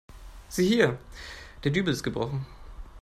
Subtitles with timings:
[0.49, 0.97] Sieh hier,
[1.63, 2.47] der Dübel ist gebrochen.